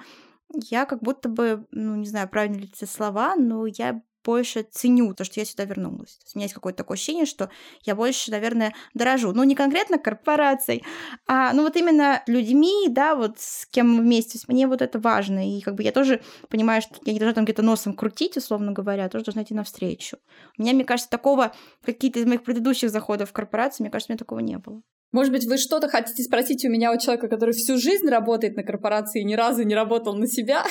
[0.53, 5.15] я как будто бы, ну, не знаю, правильно ли это слова, но я больше ценю
[5.15, 6.17] то, что я сюда вернулась.
[6.17, 7.49] То есть у меня есть какое-то такое ощущение, что
[7.85, 9.33] я больше, наверное, дорожу.
[9.33, 10.83] Ну, не конкретно корпорацией,
[11.29, 14.33] а, ну, вот именно людьми, да, вот с кем мы вместе.
[14.33, 15.57] То есть мне вот это важно.
[15.57, 18.73] И как бы я тоже понимаю, что я не должна там где-то носом крутить, условно
[18.73, 20.19] говоря, а тоже должна идти навстречу.
[20.59, 21.53] У меня, мне кажется, такого,
[21.85, 24.83] какие-то из моих предыдущих заходов в корпорацию, мне кажется, у меня такого не было.
[25.12, 28.65] Может быть, вы что-то хотите спросить у меня, у человека, который всю жизнь работает на
[28.65, 30.65] корпорации и ни разу не работал на себя?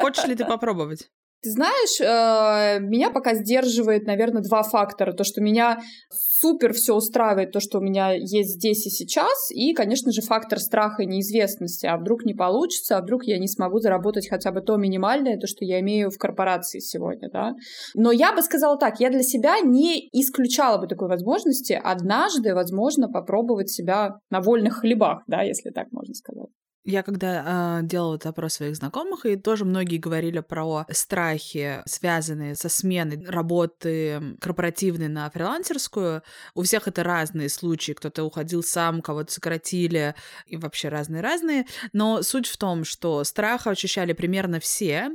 [0.00, 1.08] Хочешь ли ты попробовать?
[1.44, 5.12] Ты знаешь, э, меня пока сдерживает, наверное, два фактора.
[5.12, 5.78] То, что меня
[6.10, 10.58] супер все устраивает, то, что у меня есть здесь и сейчас, и, конечно же, фактор
[10.58, 11.84] страха и неизвестности.
[11.84, 15.46] А вдруг не получится, а вдруг я не смогу заработать хотя бы то минимальное, то,
[15.46, 17.52] что я имею в корпорации сегодня, да.
[17.94, 23.10] Но я бы сказала так, я для себя не исключала бы такой возможности однажды, возможно,
[23.10, 26.48] попробовать себя на вольных хлебах, да, если так можно сказать.
[26.86, 32.56] Я когда э, делала этот опрос своих знакомых, и тоже многие говорили про страхи, связанные
[32.56, 36.22] со сменой работы корпоративной на фрилансерскую.
[36.54, 37.92] У всех это разные случаи.
[37.92, 40.14] Кто-то уходил сам, кого-то сократили,
[40.46, 41.64] и вообще разные-разные.
[41.94, 45.08] Но суть в том, что страх ощущали примерно все.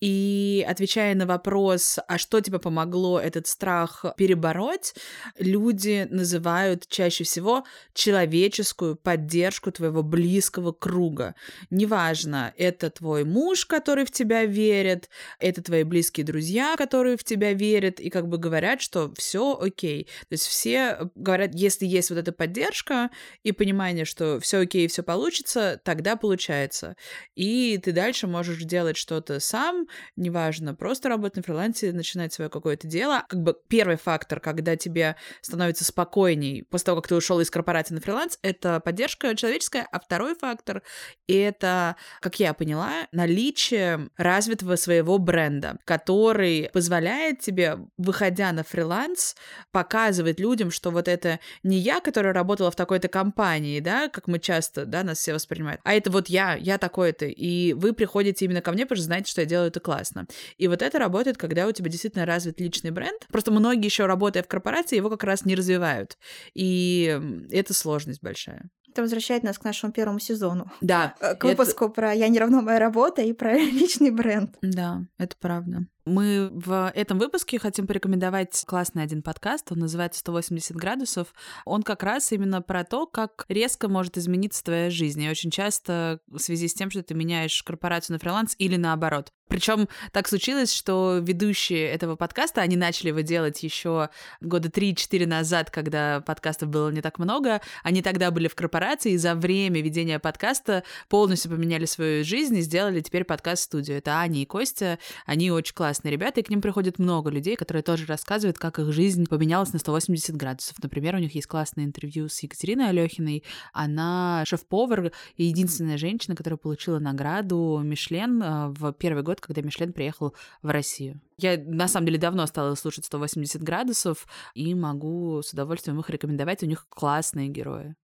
[0.00, 4.94] И отвечая на вопрос, а что тебе помогло этот страх перебороть,
[5.38, 11.34] люди называют чаще всего человеческую поддержку твоего близкого круга друга.
[11.70, 17.52] Неважно, это твой муж, который в тебя верит, это твои близкие друзья, которые в тебя
[17.52, 20.04] верят, и как бы говорят, что все окей.
[20.28, 23.10] То есть все говорят, если есть вот эта поддержка
[23.42, 26.96] и понимание, что все окей, все получится, тогда получается.
[27.34, 32.86] И ты дальше можешь делать что-то сам, неважно, просто работать на фрилансе, начинать свое какое-то
[32.86, 33.24] дело.
[33.28, 37.94] Как бы первый фактор, когда тебе становится спокойней после того, как ты ушел из корпорации
[37.94, 40.82] на фриланс, это поддержка человеческая, а второй фактор
[41.26, 49.36] и это, как я поняла, наличие развитого своего бренда, который позволяет тебе, выходя на фриланс,
[49.70, 54.38] показывать людям, что вот это не я, которая работала в такой-то компании, да, как мы
[54.38, 58.60] часто, да, нас все воспринимают, а это вот я, я такой-то, и вы приходите именно
[58.60, 60.26] ко мне, потому что знаете, что я делаю это классно.
[60.58, 63.26] И вот это работает, когда у тебя действительно развит личный бренд.
[63.28, 66.18] Просто многие еще работая в корпорации, его как раз не развивают.
[66.54, 67.18] И
[67.50, 68.70] это сложность большая.
[68.94, 70.70] Это возвращает нас к нашему первому сезону.
[70.80, 71.16] Да.
[71.18, 71.94] К выпуску это...
[71.94, 74.56] про «Я не равно моя работа» и про личный бренд.
[74.62, 75.86] Да, это правда.
[76.06, 81.28] Мы в этом выпуске хотим порекомендовать классный один подкаст, он называется «180 градусов».
[81.64, 85.22] Он как раз именно про то, как резко может измениться твоя жизнь.
[85.22, 89.32] И очень часто в связи с тем, что ты меняешь корпорацию на фриланс или наоборот.
[89.48, 94.08] Причем так случилось, что ведущие этого подкаста, они начали его делать еще
[94.40, 97.60] года 3-4 назад, когда подкастов было не так много.
[97.82, 102.62] Они тогда были в корпорации, и за время ведения подкаста полностью поменяли свою жизнь и
[102.62, 103.98] сделали теперь подкаст-студию.
[103.98, 104.98] Это Аня и Костя.
[105.24, 108.92] Они очень классные ребята, и к ним приходит много людей, которые тоже рассказывают, как их
[108.92, 110.82] жизнь поменялась на 180 градусов.
[110.82, 113.44] Например, у них есть классное интервью с Екатериной Алехиной.
[113.72, 119.92] Она шеф-повар и единственная женщина, которая получила награду Мишлен э, в первый год, когда Мишлен
[119.92, 121.20] приехал в Россию.
[121.36, 126.62] Я, на самом деле, давно стала слушать 180 градусов и могу с удовольствием их рекомендовать.
[126.62, 127.94] У них классные герои.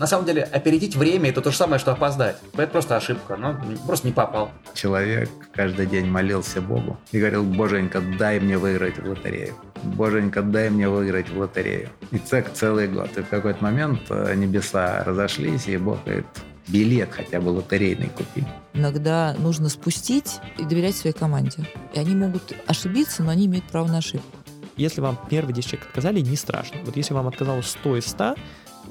[0.00, 2.38] На самом деле, опередить время– это то же самое, что опоздать.
[2.54, 4.50] Это просто ошибка, но просто не попал.
[4.72, 9.54] Человек каждый день молился Богу и говорил, «Боженька, дай мне выиграть в лотерею».
[9.82, 11.90] «Боженька, дай мне выиграть в лотерею».
[12.12, 13.10] И так целый год.
[13.18, 16.24] И в какой-то момент э, небеса разошлись, и Бог говорит,
[16.66, 18.46] билет хотя бы лотерейный купи.
[18.72, 21.68] Иногда нужно спустить и доверять своей команде.
[21.92, 24.38] И они могут ошибиться, но они имеют право на ошибку.
[24.78, 26.78] Если вам первые 10 человек отказали, не страшно.
[26.86, 28.34] Вот если вам отказало 100 из 100,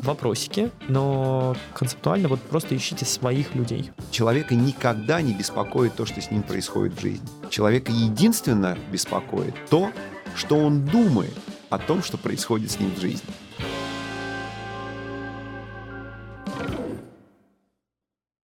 [0.01, 3.91] вопросики, но концептуально вот просто ищите своих людей.
[4.11, 7.27] Человека никогда не беспокоит то, что с ним происходит в жизни.
[7.49, 9.91] Человека единственно беспокоит то,
[10.35, 11.33] что он думает
[11.69, 13.29] о том, что происходит с ним в жизни.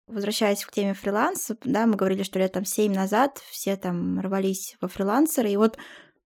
[0.07, 4.77] Возвращаясь к теме фриланса, да, мы говорили, что лет там 7 назад все там рвались
[4.81, 5.79] во фрилансеры, и вот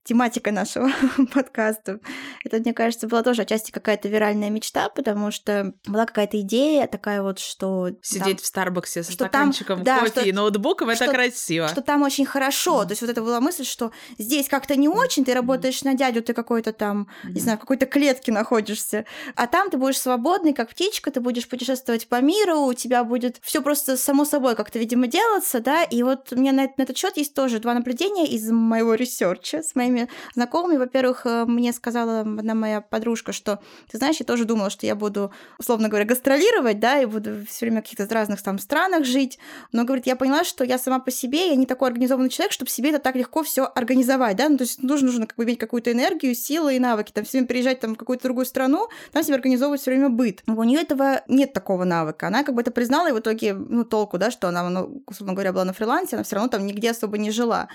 [0.05, 0.91] тематика нашего
[1.33, 2.01] подкаста.
[2.45, 7.23] Это, мне кажется, была тоже отчасти какая-то виральная мечта, потому что была какая-то идея такая
[7.23, 7.91] вот, что...
[8.03, 11.69] Сидеть там, в Старбаксе со стаканчиком там, да, кофе что, и ноутбуком, это что, красиво.
[11.69, 12.83] Что там очень хорошо.
[12.83, 12.87] Mm.
[12.87, 15.85] То есть вот это была мысль, что здесь как-то не очень, ты работаешь мм.
[15.85, 17.31] на дядю, ты какой-то там, мм.
[17.33, 19.05] не знаю, в какой-то клетке находишься,
[19.37, 23.39] а там ты будешь свободный, как птичка, ты будешь путешествовать по миру, у тебя будет
[23.43, 26.97] все просто само собой как-то, видимо, делаться, да, и вот у меня на, на этот
[26.97, 30.79] счет есть тоже два наблюдения из моего research а с моими моими знакомыми.
[30.79, 34.95] Во-первых, э, мне сказала одна моя подружка, что, ты знаешь, я тоже думала, что я
[34.95, 39.39] буду, условно говоря, гастролировать, да, и буду все время в каких-то разных там странах жить.
[39.73, 42.71] Но, говорит, я поняла, что я сама по себе, я не такой организованный человек, чтобы
[42.71, 45.59] себе это так легко все организовать, да, ну, то есть нужно, нужно как бы иметь
[45.59, 49.23] какую-то энергию, силы и навыки, там, все время переезжать там в какую-то другую страну, там
[49.23, 50.43] себе организовывать все время быт.
[50.47, 52.29] У нее этого нет такого навыка.
[52.29, 55.35] Она как бы это признала, и в итоге, ну, толку, да, что она, ну, условно
[55.35, 57.69] говоря, была на фрилансе, она все равно там нигде особо не жила.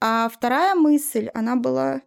[0.00, 2.02] А вторая мысль, она была.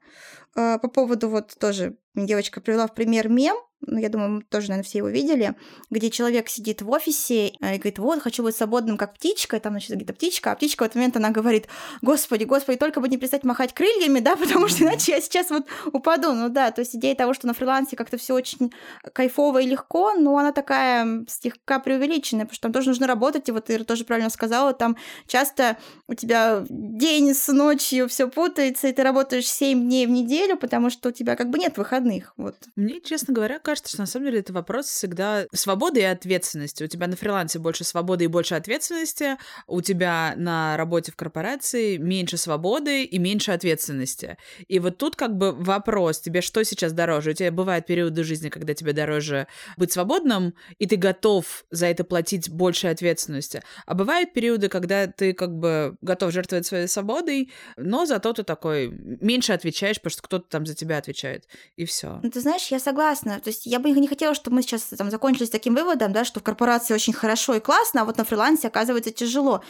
[0.56, 4.70] Э, по поводу вот тоже девочка привела в пример мем, ну, я думаю, мы тоже,
[4.70, 5.56] наверное, все его видели,
[5.90, 9.74] где человек сидит в офисе и говорит, вот, хочу быть свободным, как птичка, и там,
[9.74, 11.68] значит, где-то птичка, а птичка в этот момент, она говорит,
[12.02, 15.66] господи, господи, только бы не перестать махать крыльями, да, потому что иначе я сейчас вот
[15.92, 16.34] упаду.
[16.34, 18.74] Ну да, то есть идея того, что на фрилансе как-то все очень
[19.14, 23.52] кайфово и легко, но она такая слегка преувеличенная, потому что там тоже нужно работать, и
[23.52, 28.94] вот ты тоже правильно сказала, там часто у тебя день с ночью все путается, и
[28.94, 32.34] ты работаешь 7 дней в неделю, потому что у тебя как бы нет выходных.
[32.38, 32.56] Вот.
[32.76, 36.84] Мне, честно говоря, кажется, что на самом деле это вопрос всегда свободы и ответственности.
[36.84, 41.97] У тебя на фрилансе больше свободы и больше ответственности, у тебя на работе в корпорации
[41.97, 44.38] меньше свободы и меньше ответственности.
[44.67, 47.32] И вот тут как бы вопрос, тебе что сейчас дороже?
[47.32, 49.47] У тебя бывают периоды жизни, когда тебе дороже
[49.78, 53.63] быть свободным, и ты готов за это платить больше ответственности.
[53.86, 58.89] А бывают периоды, когда ты как бы готов жертвовать своей свободой, но зато ты такой
[58.89, 61.47] меньше отвечаешь, потому что кто-то там за тебя отвечает.
[61.75, 62.19] И все.
[62.21, 63.39] Ну, ты знаешь, я согласна.
[63.39, 66.26] То есть я бы не хотела, чтобы мы сейчас там закончили с таким выводом, да,
[66.26, 69.63] что в корпорации очень хорошо и классно, а вот на фрилансе оказывается тяжело.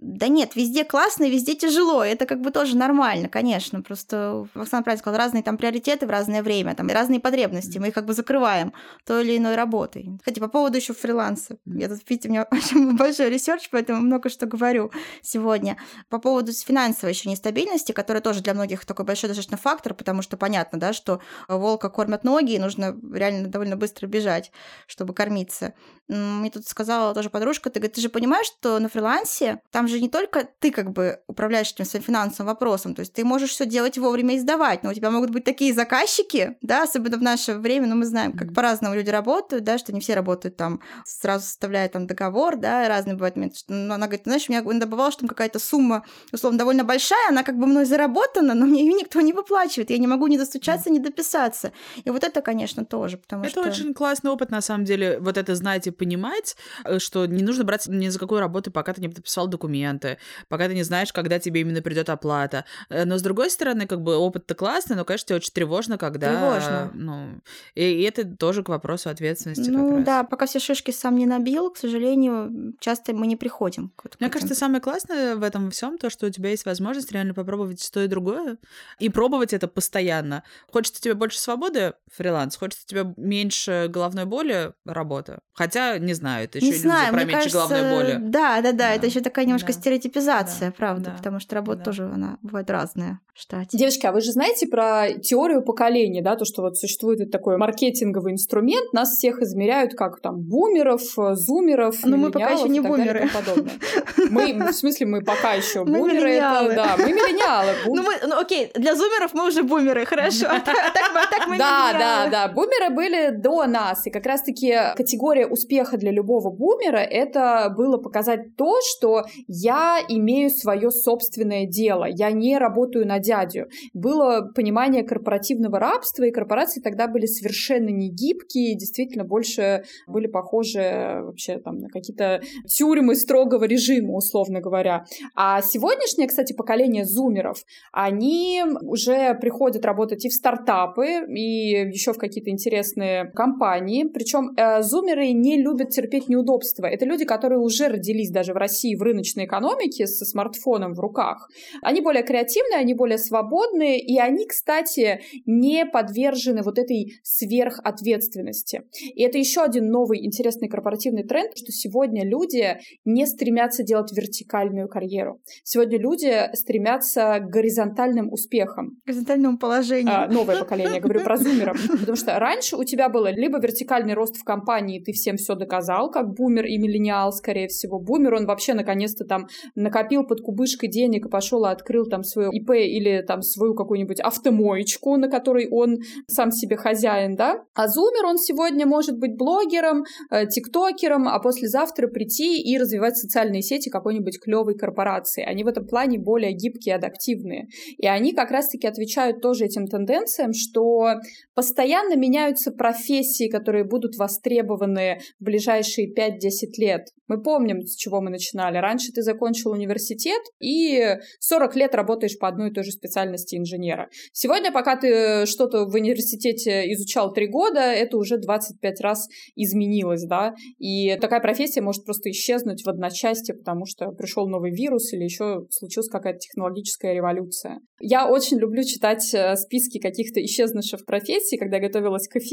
[0.00, 2.02] Да нет, везде классно везде тяжело.
[2.02, 3.82] Это как бы тоже нормально, конечно.
[3.82, 7.76] Просто Оксана правильно сказала, разные там приоритеты в разное время, там разные потребности.
[7.76, 8.72] Мы их как бы закрываем
[9.04, 10.18] той или иной работой.
[10.18, 11.58] Кстати, по поводу еще фриланса.
[11.66, 15.76] Я тут, видите, у меня очень большой research, поэтому много что говорю сегодня.
[16.08, 20.38] По поводу финансовой еще нестабильности, которая тоже для многих такой большой достаточно фактор, потому что
[20.38, 24.52] понятно, да, что волка кормят ноги, и нужно реально довольно быстро бежать,
[24.86, 25.74] чтобы кормиться.
[26.08, 30.00] Мне тут сказала тоже подружка, ты, говорит, ты же понимаешь, что на фрилансе там же
[30.00, 33.64] не только ты как бы управляешь этим своим финансовым вопросом, то есть ты можешь все
[33.64, 37.54] делать вовремя и сдавать, но у тебя могут быть такие заказчики, да, особенно в наше
[37.54, 41.44] время, но мы знаем, как по-разному люди работают, да, что не все работают там, сразу
[41.44, 43.60] составляют там договор, да, разные бывают моменты.
[43.68, 47.28] Но она говорит, знаешь, у меня иногда бывало, что там какая-то сумма, условно, довольно большая,
[47.28, 50.36] она как бы мной заработана, но мне ее никто не выплачивает, я не могу ни
[50.36, 51.72] достучаться, ни дописаться.
[52.04, 53.62] И вот это, конечно, тоже потому это что...
[53.62, 57.64] очень классный опыт, на самом деле, вот это знать и понимать, э, что не нужно
[57.64, 60.18] браться ни за какую работу, пока ты не подписал документы,
[60.48, 62.64] пока ты не знаешь, когда тебе именно придет оплата.
[62.88, 66.28] Э, Но с другой стороны, как бы опыт-то классный, но, конечно, тебе очень тревожно, когда...
[66.28, 66.90] Тревожно.
[66.94, 67.40] Ну,
[67.74, 71.70] и, и это тоже к вопросу ответственности Ну да, пока все шишки сам не набил,
[71.70, 73.90] к сожалению, часто мы не приходим.
[73.96, 74.32] к- к Мне этим.
[74.32, 78.02] кажется, самое классное в этом всем то, что у тебя есть возможность реально попробовать то
[78.02, 78.58] и другое,
[78.98, 80.42] и пробовать это постоянно.
[80.72, 85.40] Хочется тебе больше свободы— фриланс, хочется тебе меньше головной боли— работа.
[85.52, 88.16] Хотя, не знаю, это еще не иллюзия знаю, про мне меньше кажется, головной боли.
[88.20, 91.54] Да, да, да, Да, это еще такая немножко да, стереотипизация, да, правда, да, потому что
[91.54, 91.84] работа да.
[91.84, 93.76] тоже она бывает разная в штате.
[93.76, 97.56] Девочки, а вы же знаете про теорию поколений, да, то, что вот существует вот такой
[97.58, 102.80] маркетинговый инструмент, нас всех измеряют как там бумеров, э, зумеров, Ну, мы пока еще не
[102.80, 103.28] бумеры.
[104.30, 107.74] Мы, в смысле, мы пока еще бумеры, это, да, мы миллениалы.
[107.86, 110.46] Ну, мы, ну окей, для зумеров мы уже бумеры, хорошо.
[110.48, 112.48] А так, а так мы- Да, да, да.
[112.48, 114.06] Бумеры были до нас.
[114.06, 120.50] И как раз-таки категория успеха для любого бумера это было показать то, что я имею
[120.50, 122.04] свое собственное дело.
[122.06, 123.68] Я не работаю на дядю.
[123.94, 131.20] Было понимание корпоративного рабства, и корпорации тогда были совершенно не гибкие, действительно больше были похожи
[131.22, 135.06] вообще там на какие-то тюрьмы строгого режима, условно говоря.
[135.34, 142.18] А сегодняшнее, кстати, поколение зумеров, они уже приходят работать и в стартапы, и еще в
[142.18, 142.89] какие-то интересные
[143.34, 144.04] компании.
[144.04, 146.86] Причем э, зумеры не любят терпеть неудобства.
[146.86, 151.48] Это люди, которые уже родились даже в России в рыночной экономике со смартфоном в руках.
[151.82, 158.82] Они более креативные, они более свободные, и они, кстати, не подвержены вот этой сверхответственности.
[159.14, 164.88] И это еще один новый интересный корпоративный тренд, что сегодня люди не стремятся делать вертикальную
[164.88, 165.40] карьеру.
[165.64, 168.98] Сегодня люди стремятся к горизонтальным успехам.
[169.06, 170.14] Горизонтальному положению.
[170.14, 171.76] А, новое поколение, говорю про зумеров.
[172.00, 176.10] Потому что раньше у тебя было либо вертикальный рост в компании, ты всем все доказал,
[176.10, 178.00] как бумер и миллениал, скорее всего.
[178.00, 182.48] Бумер, он вообще наконец-то там накопил под кубышкой денег и пошел и открыл там свое
[182.52, 187.62] ИП или там свою какую-нибудь автомоечку, на которой он сам себе хозяин, да?
[187.74, 193.62] А зумер, он сегодня может быть блогером, э, тиктокером, а послезавтра прийти и развивать социальные
[193.62, 195.44] сети какой-нибудь клевой корпорации.
[195.44, 197.66] Они в этом плане более гибкие, адаптивные.
[197.98, 201.14] И они как раз-таки отвечают тоже этим тенденциям, что
[201.54, 206.38] постоянно меняются профессии, которые будут востребованы в ближайшие 5-10
[206.78, 207.08] лет.
[207.28, 208.78] Мы помним, с чего мы начинали.
[208.78, 214.08] Раньше ты закончил университет и 40 лет работаешь по одной и той же специальности инженера.
[214.32, 220.54] Сегодня, пока ты что-то в университете изучал 3 года, это уже 25 раз изменилось, да,
[220.78, 225.66] и такая профессия может просто исчезнуть в одночасье, потому что пришел новый вирус или еще
[225.70, 227.80] случилась какая-то технологическая революция.
[228.00, 231.58] Я очень люблю читать э, списки каких-то исчезнувших профессий.
[231.58, 232.49] Когда готовилась к эфиру,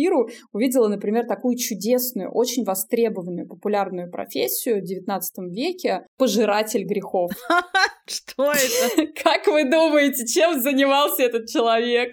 [0.51, 7.31] увидела, например, такую чудесную, очень востребованную, популярную профессию в XIX веке— пожиратель грехов.
[8.05, 9.07] Что это?
[9.23, 12.11] Как вы думаете, чем занимался этот человек?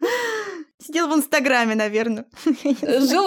[0.84, 2.26] Сидел в Инстаграме, наверное.
[2.44, 3.26] Жил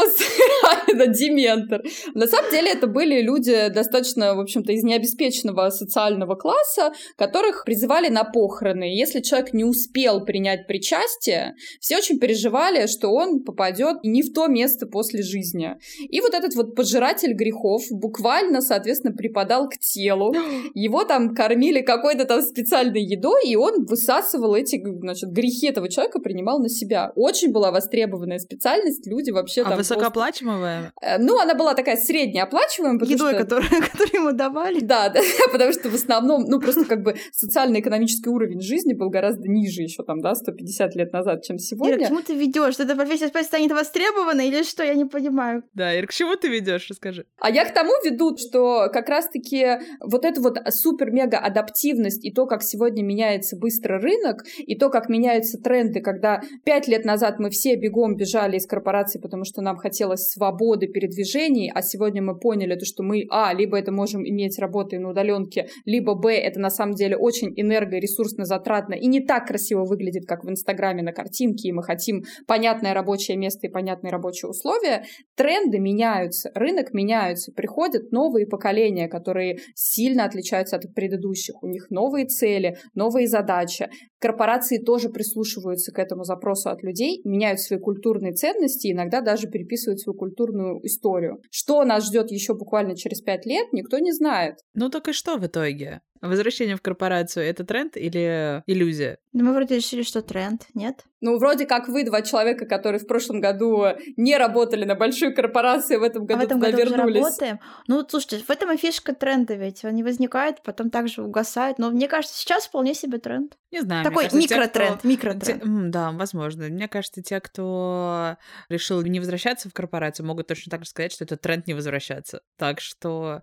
[0.93, 1.83] да, дементор.
[2.13, 8.09] На самом деле это были люди достаточно, в общем-то, из необеспеченного социального класса, которых призывали
[8.09, 8.83] на похороны.
[8.83, 14.47] Если человек не успел принять причастие, все очень переживали, что он попадет не в то
[14.47, 15.75] место после жизни.
[16.09, 20.33] И вот этот вот пожиратель грехов буквально, соответственно, припадал к телу.
[20.73, 26.19] Его там кормили какой-то там специальной едой, и он высасывал эти, значит, грехи этого человека,
[26.19, 27.11] принимал на себя.
[27.15, 29.77] Очень была востребованная специальность, люди вообще А там...
[29.77, 30.91] высокооплачиваемая?
[30.93, 33.43] просто- Э, Ну, она была такая среднеоплачиваемая, потому Едой, что...
[33.43, 34.79] которую, которую ему давали.
[34.79, 35.19] Да, да,
[35.51, 40.03] потому что в основном, ну, просто как бы социально-экономический уровень жизни был гораздо ниже еще
[40.03, 42.07] там, да, 150 лет назад, чем Ира, к сегодня.
[42.07, 42.75] чему ты ведешь?
[42.79, 44.83] Эта профессия станет востребованной или что?
[44.83, 45.63] Я не понимаю.
[45.73, 46.87] Да, Ир, к чему ты ведешь?
[46.89, 47.25] Расскажи.
[47.39, 52.63] А я к тому веду, что как раз-таки вот эта вот супер-мега-адаптивность и то, как
[52.63, 57.75] сегодня меняется быстро рынок, и то, как меняются тренды, когда пять лет назад мы все
[57.75, 62.85] бегом бежали из корпораций, потому что нам хотелось свободы передвижений, а сегодня мы поняли, то,
[62.85, 66.95] что мы, а, либо это можем иметь работы на удаленке, либо, б, это на самом
[66.95, 71.11] деле очень энерго- и ресурсно затратно и не так красиво выглядит, как в Инстаграме на
[71.11, 75.05] картинке, и мы хотим понятное рабочее место и понятные рабочие условия,
[75.35, 81.61] тренды меняются, рынок меняется, приходят новые поколения, которые сильно отличаются от предыдущих.
[81.63, 83.89] У них новые цели, новые задачи.
[84.19, 89.99] Корпорации тоже прислушиваются к этому запросу от людей, меняют свои культурные ценности, иногда даже переписывают
[89.99, 91.41] свою культурную историю.
[91.51, 94.55] Что нас ждет еще буквально через пять лет, никто не знает.
[94.73, 96.01] Ну так и что в итоге?
[96.21, 99.19] Возвращение в корпорацию— это тренд или иллюзия?
[99.33, 101.03] Да мы вроде решили, что тренд, нет?
[101.21, 103.83] Ну, вроде как вы два человека, которые в прошлом году
[104.15, 107.15] не работали на большой корпорации, в этом году а в этом году вернулись.
[107.15, 107.59] уже работаем.
[107.87, 109.83] Ну, слушайте, в этом и фишка тренда ведь.
[109.83, 111.79] Он не возникает, потом также угасает.
[111.79, 113.57] Но мне кажется, сейчас вполне себе тренд.
[113.71, 114.03] Не знаю.
[114.03, 115.63] Такой кажется, микротренд, те, микротренд.
[115.63, 116.65] Те, да, возможно.
[116.65, 118.37] Мне кажется, те, кто
[118.69, 122.41] решил не возвращаться в корпорацию, могут точно так же сказать, что это тренд не возвращаться.
[122.57, 123.41] Так что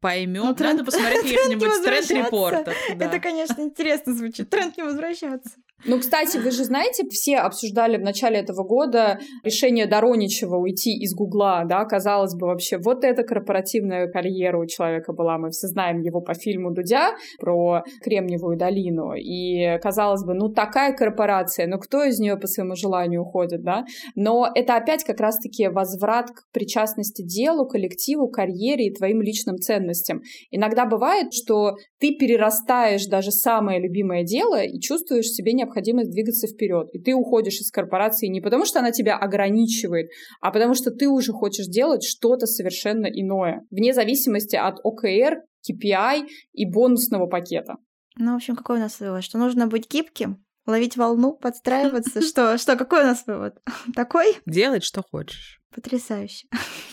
[0.00, 0.44] поймем.
[0.44, 0.78] Ну, тренд...
[0.78, 1.72] Надо посмотреть каких-нибудь
[2.06, 2.74] тренд-репортов.
[2.96, 3.06] Да.
[3.06, 4.50] Это, конечно, интересно звучит.
[4.50, 5.50] Тренд не возвращаться.
[5.86, 11.14] Ну, кстати, вы же знаете, все обсуждали в начале этого года решение Дороничева уйти из
[11.14, 16.00] Гугла, да, казалось бы, вообще, вот эта корпоративная карьера у человека была, мы все знаем
[16.00, 22.02] его по фильму Дудя про Кремниевую долину, и казалось бы, ну, такая корпорация, ну, кто
[22.04, 27.22] из нее по своему желанию уходит, да, но это опять как раз-таки возврат к причастности
[27.22, 30.22] делу, коллективу, карьере и твоим личным ценностям.
[30.50, 36.46] Иногда бывает, что ты перерастаешь даже самое любимое дело и чувствуешь себе необходимость необходимость двигаться
[36.46, 36.88] вперед.
[36.92, 40.10] И ты уходишь из корпорации не потому, что она тебя ограничивает,
[40.40, 46.26] а потому что ты уже хочешь делать что-то совершенно иное, вне зависимости от ОКР, KPI
[46.52, 47.76] и бонусного пакета.
[48.16, 49.24] Ну, в общем, какой у нас вывод?
[49.24, 52.20] Что нужно быть гибким, ловить волну, подстраиваться.
[52.26, 53.58] Что, что, какой у нас вывод?
[53.94, 54.36] Такой?
[54.46, 55.60] Делать, что хочешь.
[55.74, 56.46] Потрясающе.